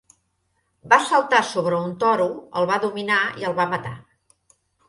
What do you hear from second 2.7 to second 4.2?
va dominar i el va matar.